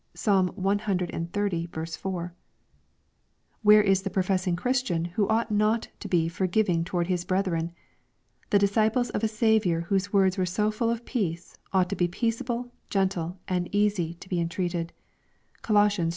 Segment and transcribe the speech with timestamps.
[0.15, 1.97] (Psalm cxxx.
[1.99, 2.33] 4.)—
[3.61, 7.71] Where is the professing Christian who ought not to be forgiving toward his brethren?
[8.49, 12.07] The disciples of a Saviour whose words were so full of peace, ought to be
[12.07, 14.91] peaceiable, gen tle, and easy to be entreated.
[15.61, 15.99] (Coloss.